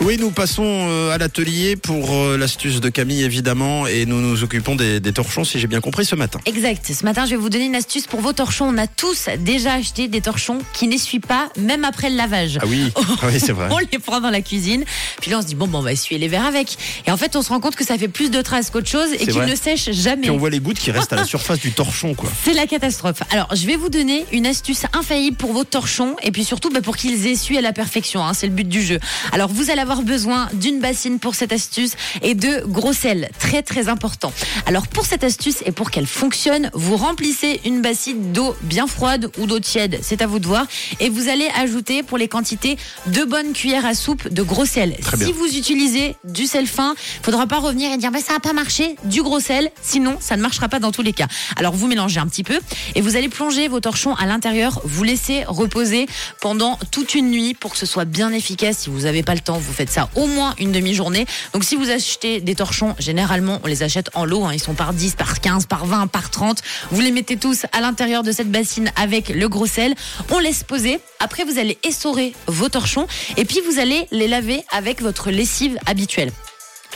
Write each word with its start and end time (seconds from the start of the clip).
Oui, 0.00 0.16
nous 0.16 0.30
passons 0.30 0.62
euh, 0.64 1.10
à 1.10 1.18
l'atelier 1.18 1.74
pour 1.74 2.12
euh, 2.12 2.36
l'astuce 2.38 2.80
de 2.80 2.88
Camille, 2.88 3.24
évidemment, 3.24 3.88
et 3.88 4.06
nous 4.06 4.20
nous 4.20 4.44
occupons 4.44 4.76
des, 4.76 5.00
des 5.00 5.12
torchons, 5.12 5.42
si 5.42 5.58
j'ai 5.58 5.66
bien 5.66 5.80
compris, 5.80 6.04
ce 6.04 6.14
matin. 6.14 6.38
Exact. 6.46 6.92
Ce 6.92 7.04
matin, 7.04 7.24
je 7.26 7.30
vais 7.30 7.36
vous 7.36 7.48
donner 7.50 7.64
une 7.66 7.74
astuce 7.74 8.06
pour 8.06 8.20
vos 8.20 8.32
torchons. 8.32 8.66
On 8.72 8.78
a 8.78 8.86
tous 8.86 9.28
déjà 9.40 9.72
acheté 9.74 10.06
des 10.06 10.20
torchons 10.20 10.58
qui 10.72 10.86
n'essuient 10.86 11.18
pas, 11.18 11.48
même 11.58 11.84
après 11.84 12.10
le 12.10 12.16
lavage. 12.16 12.58
Ah 12.62 12.66
oui, 12.68 12.92
ah 12.96 13.26
oui 13.26 13.40
c'est 13.40 13.50
vrai. 13.52 13.66
On 13.72 13.78
les 13.78 13.98
prend 13.98 14.20
dans 14.20 14.30
la 14.30 14.40
cuisine, 14.40 14.84
puis 15.20 15.32
là 15.32 15.38
on 15.38 15.42
se 15.42 15.48
dit 15.48 15.56
bon, 15.56 15.66
bon 15.66 15.78
on 15.78 15.82
va 15.82 15.92
essuyer 15.92 16.18
les 16.20 16.28
verres 16.28 16.46
avec. 16.46 16.76
Et 17.08 17.10
en 17.10 17.16
fait, 17.16 17.34
on 17.34 17.42
se 17.42 17.48
rend 17.48 17.58
compte 17.58 17.74
que 17.74 17.84
ça 17.84 17.98
fait 17.98 18.08
plus 18.08 18.30
de 18.30 18.40
traces 18.40 18.70
qu'autre 18.70 18.88
chose 18.88 19.12
et 19.12 19.26
qu'ils 19.26 19.42
ne 19.42 19.56
sèchent 19.56 19.90
jamais. 19.90 20.22
Puis 20.22 20.30
on 20.30 20.36
voit 20.38 20.50
les 20.50 20.60
gouttes 20.60 20.78
qui 20.78 20.92
restent 20.92 21.12
à 21.12 21.16
la 21.16 21.24
surface 21.24 21.58
du 21.58 21.72
torchon, 21.72 22.14
quoi. 22.14 22.30
C'est 22.44 22.54
la 22.54 22.68
catastrophe. 22.68 23.22
Alors, 23.32 23.48
je 23.52 23.66
vais 23.66 23.74
vous 23.74 23.88
donner 23.88 24.26
une 24.30 24.46
astuce 24.46 24.84
infaillible 24.92 25.36
pour 25.36 25.52
vos 25.52 25.64
torchons 25.64 26.14
et 26.22 26.30
puis 26.30 26.44
surtout 26.44 26.70
bah, 26.70 26.82
pour 26.82 26.96
qu'ils 26.96 27.26
essuient 27.26 27.58
à 27.58 27.62
la 27.62 27.72
perfection. 27.72 28.24
hein, 28.24 28.32
c'est 28.32 28.46
le 28.46 28.52
but 28.52 28.68
du 28.68 28.80
jeu. 28.80 29.00
Alors, 29.32 29.48
vous 29.48 29.70
allez 29.70 29.80
avoir 29.80 29.87
besoin 29.96 30.48
d'une 30.52 30.80
bassine 30.80 31.18
pour 31.18 31.34
cette 31.34 31.52
astuce 31.52 31.92
et 32.22 32.34
de 32.34 32.64
gros 32.66 32.92
sel. 32.92 33.30
Très, 33.38 33.62
très 33.62 33.88
important. 33.88 34.32
Alors, 34.66 34.86
pour 34.86 35.06
cette 35.06 35.24
astuce 35.24 35.62
et 35.66 35.72
pour 35.72 35.90
qu'elle 35.90 36.06
fonctionne, 36.06 36.70
vous 36.74 36.96
remplissez 36.96 37.60
une 37.64 37.80
bassine 37.80 38.32
d'eau 38.32 38.54
bien 38.62 38.86
froide 38.86 39.30
ou 39.38 39.46
d'eau 39.46 39.60
tiède. 39.60 39.98
C'est 40.02 40.22
à 40.22 40.26
vous 40.26 40.38
de 40.38 40.46
voir. 40.46 40.66
Et 41.00 41.08
vous 41.08 41.28
allez 41.28 41.48
ajouter 41.56 42.02
pour 42.02 42.18
les 42.18 42.28
quantités 42.28 42.76
deux 43.06 43.26
bonnes 43.26 43.52
cuillères 43.52 43.86
à 43.86 43.94
soupe 43.94 44.28
de 44.28 44.42
gros 44.42 44.66
sel. 44.66 44.96
Si 45.18 45.32
vous 45.32 45.56
utilisez 45.56 46.16
du 46.24 46.46
sel 46.46 46.66
fin, 46.66 46.94
faudra 47.22 47.46
pas 47.46 47.58
revenir 47.58 47.92
et 47.92 47.96
dire 47.96 48.10
bah, 48.10 48.18
ça 48.24 48.34
n'a 48.34 48.40
pas 48.40 48.52
marché, 48.52 48.96
du 49.04 49.22
gros 49.22 49.40
sel, 49.40 49.70
sinon 49.82 50.16
ça 50.20 50.36
ne 50.36 50.42
marchera 50.42 50.68
pas 50.68 50.78
dans 50.78 50.92
tous 50.92 51.02
les 51.02 51.12
cas. 51.12 51.26
Alors 51.56 51.74
vous 51.74 51.86
mélangez 51.86 52.20
un 52.20 52.26
petit 52.26 52.44
peu 52.44 52.58
et 52.94 53.00
vous 53.00 53.16
allez 53.16 53.28
plonger 53.28 53.68
vos 53.68 53.80
torchons 53.80 54.14
à 54.14 54.26
l'intérieur, 54.26 54.80
vous 54.84 55.04
laissez 55.04 55.44
reposer 55.44 56.06
pendant 56.40 56.78
toute 56.90 57.14
une 57.14 57.30
nuit 57.30 57.54
pour 57.54 57.72
que 57.72 57.78
ce 57.78 57.86
soit 57.86 58.04
bien 58.04 58.32
efficace. 58.32 58.78
Si 58.78 58.90
vous 58.90 59.00
n'avez 59.00 59.22
pas 59.22 59.34
le 59.34 59.40
temps, 59.40 59.58
vous 59.58 59.72
faites 59.78 59.90
ça 59.90 60.08
au 60.16 60.26
moins 60.26 60.54
une 60.58 60.72
demi-journée. 60.72 61.24
Donc 61.52 61.62
si 61.62 61.76
vous 61.76 61.88
achetez 61.88 62.40
des 62.40 62.56
torchons, 62.56 62.96
généralement 62.98 63.60
on 63.62 63.68
les 63.68 63.84
achète 63.84 64.10
en 64.14 64.24
lot, 64.24 64.44
hein. 64.44 64.50
ils 64.52 64.60
sont 64.60 64.74
par 64.74 64.92
10, 64.92 65.14
par 65.14 65.40
15, 65.40 65.66
par 65.66 65.86
20, 65.86 66.08
par 66.08 66.30
30. 66.30 66.60
Vous 66.90 67.00
les 67.00 67.12
mettez 67.12 67.36
tous 67.36 67.64
à 67.70 67.80
l'intérieur 67.80 68.24
de 68.24 68.32
cette 68.32 68.50
bassine 68.50 68.90
avec 68.96 69.28
le 69.28 69.48
gros 69.48 69.66
sel. 69.66 69.94
On 70.30 70.40
laisse 70.40 70.64
poser. 70.64 70.98
Après 71.20 71.44
vous 71.44 71.58
allez 71.58 71.78
essorer 71.84 72.32
vos 72.48 72.68
torchons 72.68 73.06
et 73.36 73.44
puis 73.44 73.60
vous 73.70 73.78
allez 73.78 74.08
les 74.10 74.26
laver 74.26 74.64
avec 74.72 75.00
votre 75.00 75.30
lessive 75.30 75.78
habituelle. 75.86 76.32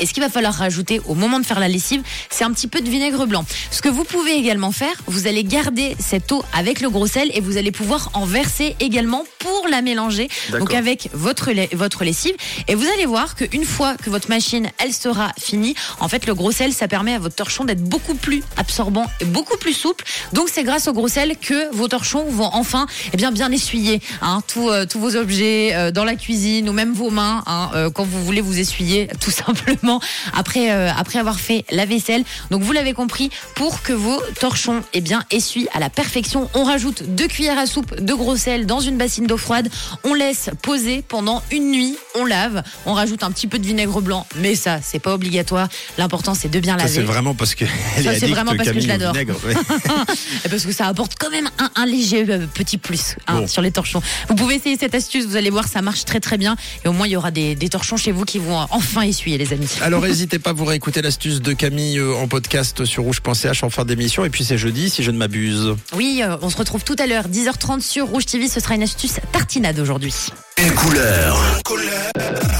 Et 0.00 0.06
ce 0.06 0.14
qu'il 0.14 0.22
va 0.22 0.28
falloir 0.28 0.54
rajouter 0.54 1.00
au 1.06 1.14
moment 1.14 1.38
de 1.38 1.46
faire 1.46 1.60
la 1.60 1.68
lessive, 1.68 2.02
c'est 2.30 2.44
un 2.44 2.52
petit 2.52 2.68
peu 2.68 2.80
de 2.80 2.88
vinaigre 2.88 3.26
blanc. 3.26 3.44
Ce 3.70 3.82
que 3.82 3.88
vous 3.88 4.04
pouvez 4.04 4.32
également 4.32 4.72
faire, 4.72 4.94
vous 5.06 5.26
allez 5.26 5.44
garder 5.44 5.96
cette 5.98 6.32
eau 6.32 6.42
avec 6.52 6.80
le 6.80 6.90
gros 6.90 7.06
sel 7.06 7.30
et 7.34 7.40
vous 7.40 7.56
allez 7.56 7.72
pouvoir 7.72 8.10
en 8.14 8.24
verser 8.24 8.76
également 8.80 9.24
pour 9.38 9.68
la 9.68 9.82
mélanger. 9.82 10.28
Donc 10.58 10.74
avec 10.74 11.10
votre, 11.12 11.50
votre 11.74 12.04
lessive. 12.04 12.34
Et 12.68 12.74
vous 12.74 12.86
allez 12.94 13.06
voir 13.06 13.36
qu'une 13.36 13.64
fois 13.64 13.94
que 13.96 14.10
votre 14.10 14.28
machine, 14.28 14.70
elle 14.78 14.92
sera 14.92 15.32
finie, 15.38 15.74
en 16.00 16.08
fait, 16.08 16.26
le 16.26 16.34
gros 16.34 16.52
sel, 16.52 16.72
ça 16.72 16.88
permet 16.88 17.14
à 17.14 17.18
votre 17.18 17.34
torchon 17.34 17.64
d'être 17.64 17.82
beaucoup 17.82 18.14
plus 18.14 18.42
absorbant 18.56 19.06
et 19.20 19.24
beaucoup 19.24 19.56
plus 19.56 19.72
souple. 19.72 20.04
Donc 20.32 20.48
c'est 20.48 20.64
grâce 20.64 20.88
au 20.88 20.92
gros 20.92 21.08
sel 21.08 21.36
que 21.36 21.74
vos 21.74 21.88
torchons 21.88 22.24
vont 22.24 22.50
enfin 22.52 22.86
eh 23.12 23.16
bien, 23.16 23.32
bien 23.32 23.50
essuyer 23.50 24.00
hein, 24.22 24.42
tous, 24.46 24.70
euh, 24.70 24.86
tous 24.86 25.00
vos 25.00 25.16
objets 25.16 25.72
euh, 25.74 25.90
dans 25.90 26.04
la 26.04 26.16
cuisine 26.16 26.68
ou 26.68 26.72
même 26.72 26.92
vos 26.92 27.10
mains 27.10 27.42
hein, 27.46 27.70
euh, 27.74 27.90
quand 27.90 28.04
vous 28.04 28.24
voulez 28.24 28.40
vous 28.40 28.58
essuyer 28.58 29.08
tout 29.20 29.30
simplement 29.44 29.89
après, 30.34 30.70
euh, 30.72 30.90
après 30.96 31.18
avoir 31.18 31.40
fait 31.40 31.64
la 31.70 31.86
vaisselle. 31.86 32.22
Donc 32.50 32.62
vous 32.62 32.72
l'avez 32.72 32.92
compris, 32.92 33.30
pour 33.56 33.82
que 33.82 33.92
vos 33.92 34.20
torchons 34.38 34.82
eh 34.92 35.00
bien, 35.00 35.24
essuient 35.30 35.68
à 35.72 35.80
la 35.80 35.90
perfection, 35.90 36.48
on 36.54 36.62
rajoute 36.64 37.02
deux 37.14 37.26
cuillères 37.26 37.58
à 37.58 37.66
soupe 37.66 37.98
de 38.00 38.14
gros 38.14 38.36
sel 38.36 38.66
dans 38.66 38.80
une 38.80 38.96
bassine 38.96 39.26
d'eau 39.26 39.36
froide. 39.36 39.68
On 40.04 40.14
laisse 40.14 40.50
poser 40.62 41.02
pendant 41.08 41.42
une 41.50 41.70
nuit, 41.70 41.96
on 42.14 42.24
lave, 42.24 42.62
on 42.86 42.92
rajoute 42.92 43.22
un 43.24 43.30
petit 43.32 43.46
peu 43.46 43.58
de 43.58 43.66
vinaigre 43.66 44.00
blanc, 44.00 44.26
mais 44.36 44.54
ça, 44.54 44.78
c'est 44.82 44.98
pas 44.98 45.14
obligatoire. 45.14 45.68
L'important, 45.98 46.34
c'est 46.34 46.48
de 46.50 46.60
bien 46.60 46.76
laver. 46.76 46.88
c'est 46.92 47.00
vraiment 47.02 47.34
parce 47.34 47.54
que 47.54 47.64
elle 47.96 48.04
Ça, 48.04 48.14
est 48.14 48.20
c'est 48.20 48.26
vraiment 48.26 48.54
parce 48.54 48.70
que 48.70 48.80
je 48.80 48.86
l'adore. 48.86 49.14
ouais. 49.14 49.26
Parce 50.50 50.64
que 50.64 50.72
ça 50.72 50.86
apporte 50.86 51.14
quand 51.18 51.30
même 51.30 51.48
un, 51.58 51.70
un 51.76 51.86
léger 51.86 52.24
euh, 52.28 52.46
petit 52.52 52.76
plus 52.78 53.16
hein, 53.26 53.40
Bon. 53.40 53.46
sur 53.46 53.62
les 53.62 53.70
torchons. 53.70 54.02
Vous 54.28 54.34
pouvez 54.34 54.56
essayer 54.56 54.76
cette 54.76 54.94
astuce, 54.94 55.24
vous 55.26 55.36
allez 55.36 55.50
voir, 55.50 55.68
ça 55.68 55.80
marche 55.80 56.04
très 56.04 56.18
très 56.20 56.38
bien. 56.38 56.56
Et 56.84 56.88
au 56.88 56.92
moins, 56.92 57.06
il 57.06 57.10
y 57.12 57.16
aura 57.16 57.30
des, 57.30 57.54
des 57.54 57.68
torchons 57.68 57.96
chez 57.96 58.10
vous 58.12 58.24
qui 58.24 58.38
vont 58.38 58.60
euh, 58.60 58.64
enfin 58.70 59.02
essuyer, 59.02 59.38
les 59.38 59.52
amis. 59.52 59.68
Alors 59.80 60.02
n'hésitez 60.02 60.38
pas, 60.38 60.52
vous 60.52 60.64
réécouter 60.64 61.02
l'astuce 61.02 61.40
de 61.40 61.52
Camille 61.52 61.98
euh, 61.98 62.14
en 62.14 62.28
podcast 62.28 62.84
sur 62.84 63.04
rouge.ch 63.04 63.62
en 63.62 63.70
fin 63.70 63.84
d'émission. 63.84 64.24
Et 64.24 64.30
puis 64.30 64.44
c'est 64.44 64.58
jeudi, 64.58 64.90
si 64.90 65.02
je 65.02 65.10
ne 65.10 65.18
m'abuse. 65.18 65.74
Oui, 65.94 66.22
euh, 66.22 66.36
on 66.42 66.50
se 66.50 66.56
retrouve 66.56 66.84
tout 66.84 66.96
à 66.98 67.06
l'heure, 67.06 67.28
10h30 67.28 67.80
sur 67.80 68.06
Rouge 68.06 68.26
TV. 68.26 68.48
Ce 68.48 68.60
sera 68.60 68.74
une 68.74 68.82
astuce 68.82 69.20
tartinade 69.32 69.78
aujourd'hui. 69.78 70.14
Une 70.58 70.72
couleur. 70.72 71.60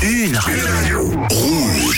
Une 0.03 0.37
radio. 0.37 1.13
Rouge. 1.31 1.81